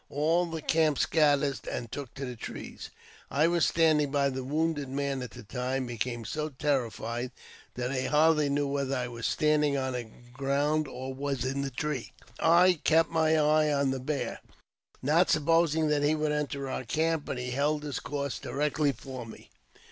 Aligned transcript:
All 0.09 0.47
the 0.47 0.63
camp 0.63 0.97
scattered 0.97 1.59
and 1.69 1.91
took 1.91 2.15
to 2.15 2.35
trees. 2.35 2.89
I 3.29 3.45
was 3.45 3.67
standing 3.67 4.09
by 4.09 4.29
the 4.31 4.43
wounded 4.43 4.89
man 4.89 5.21
at 5.21 5.29
the 5.29 5.43
time, 5.43 5.75
and 5.83 5.87
became 5.89 6.25
so 6.25 6.49
terrified 6.49 7.29
that 7.75 7.91
I 7.91 8.07
hardly 8.07 8.49
knew 8.49 8.65
whether 8.65 8.95
I 8.95 9.07
was 9.07 9.27
standing 9.27 9.77
on 9.77 9.93
the 9.93 10.09
ground 10.33 10.87
or 10.87 11.13
was 11.13 11.45
in 11.45 11.63
a 11.63 11.69
tree. 11.69 12.13
I 12.39 12.79
kept 12.83 13.11
my 13.11 13.37
eye 13.37 13.71
on 13.71 13.91
the 13.91 13.99
bear, 13.99 14.41
not 15.03 15.29
supposing 15.29 15.87
that 15.89 16.01
he 16.01 16.15
would 16.15 16.31
enter 16.31 16.67
our 16.67 16.83
camp; 16.83 17.23
but 17.25 17.37
he 17.37 17.51
held 17.51 17.83
his 17.83 17.99
course 17.99 18.39
directly 18.39 18.91
for 18.91 19.27
me. 19.27 19.51